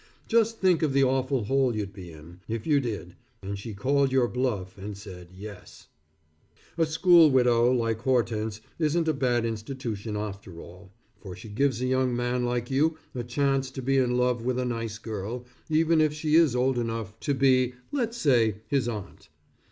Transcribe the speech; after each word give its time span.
Just 0.27 0.57
think 0.59 0.81
of 0.81 0.93
the 0.93 1.03
awful 1.03 1.43
hole 1.43 1.75
you'd 1.75 1.93
be 1.93 2.11
in, 2.11 2.39
if 2.47 2.65
you 2.65 2.79
did, 2.79 3.15
and 3.43 3.59
she 3.59 3.75
called 3.75 4.11
your 4.11 4.27
bluff 4.27 4.75
and 4.75 4.97
said, 4.97 5.27
"Yes." 5.31 5.89
A 6.75 6.87
school 6.87 7.29
widow 7.29 7.71
like 7.71 7.99
Hortense, 7.99 8.61
isn't 8.79 9.07
a 9.07 9.13
bad 9.13 9.45
institution 9.45 10.17
after 10.17 10.59
all, 10.59 10.91
for 11.19 11.35
she 11.35 11.49
gives 11.49 11.83
a 11.83 11.85
young 11.85 12.15
man 12.15 12.43
like 12.45 12.71
you 12.71 12.97
a 13.13 13.23
chance 13.23 13.69
to 13.69 13.83
be 13.83 13.99
in 13.99 14.09
a 14.09 14.15
love 14.15 14.43
with 14.43 14.57
a 14.57 14.65
nice 14.65 14.97
girl, 14.97 15.45
even 15.69 16.01
if 16.01 16.13
she 16.13 16.33
is 16.35 16.55
old 16.55 16.79
enough 16.79 17.19
to 17.19 17.35
be, 17.35 17.75
let's 17.91 18.17
say, 18.17 18.55
his 18.69 18.87
aunt. 18.89 19.29